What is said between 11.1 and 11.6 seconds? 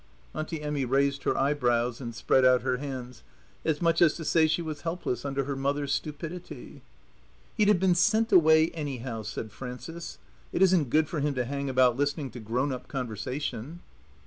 him to